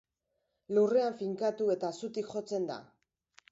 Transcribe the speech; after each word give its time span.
Lurrean 0.77 1.17
finkatu 1.19 1.69
eta 1.75 1.93
zutik 1.99 2.35
jotzen 2.35 2.69
da. 2.75 2.83